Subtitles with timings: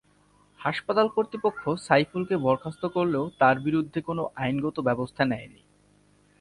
[0.59, 5.61] হাসপাতাল কর্তৃপক্ষ সাইফুলকে বরখাস্ত করলেও তাঁর বিরুদ্ধে কোনো আইনগত ব্যবস্থা নেয়নি।